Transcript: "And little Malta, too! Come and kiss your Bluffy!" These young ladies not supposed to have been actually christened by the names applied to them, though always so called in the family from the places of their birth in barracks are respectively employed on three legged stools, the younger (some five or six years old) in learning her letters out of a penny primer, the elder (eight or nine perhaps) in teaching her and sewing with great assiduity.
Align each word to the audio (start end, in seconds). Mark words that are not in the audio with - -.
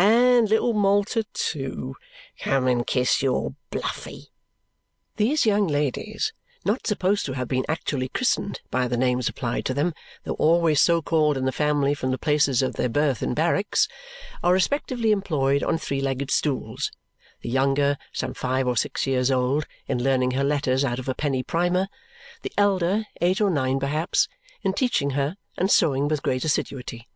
"And 0.00 0.48
little 0.48 0.74
Malta, 0.74 1.24
too! 1.34 1.96
Come 2.42 2.68
and 2.68 2.86
kiss 2.86 3.20
your 3.20 3.56
Bluffy!" 3.72 4.28
These 5.16 5.44
young 5.44 5.66
ladies 5.66 6.32
not 6.64 6.86
supposed 6.86 7.26
to 7.26 7.32
have 7.32 7.48
been 7.48 7.64
actually 7.68 8.06
christened 8.06 8.60
by 8.70 8.86
the 8.86 8.96
names 8.96 9.28
applied 9.28 9.64
to 9.64 9.74
them, 9.74 9.92
though 10.22 10.34
always 10.34 10.80
so 10.80 11.02
called 11.02 11.36
in 11.36 11.46
the 11.46 11.50
family 11.50 11.94
from 11.94 12.12
the 12.12 12.16
places 12.16 12.62
of 12.62 12.74
their 12.74 12.88
birth 12.88 13.24
in 13.24 13.34
barracks 13.34 13.88
are 14.40 14.52
respectively 14.52 15.10
employed 15.10 15.64
on 15.64 15.78
three 15.78 16.00
legged 16.00 16.30
stools, 16.30 16.92
the 17.40 17.48
younger 17.50 17.96
(some 18.12 18.34
five 18.34 18.68
or 18.68 18.76
six 18.76 19.04
years 19.04 19.32
old) 19.32 19.66
in 19.88 20.00
learning 20.00 20.30
her 20.30 20.44
letters 20.44 20.84
out 20.84 21.00
of 21.00 21.08
a 21.08 21.14
penny 21.16 21.42
primer, 21.42 21.88
the 22.42 22.52
elder 22.56 23.02
(eight 23.20 23.40
or 23.40 23.50
nine 23.50 23.80
perhaps) 23.80 24.28
in 24.62 24.72
teaching 24.72 25.10
her 25.18 25.34
and 25.56 25.72
sewing 25.72 26.06
with 26.06 26.22
great 26.22 26.44
assiduity. 26.44 27.08